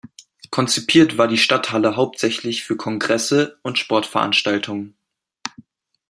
[0.49, 4.97] Konzipiert war die Stadthalle hauptsächlich für Kongresse und Sportveranstaltungen.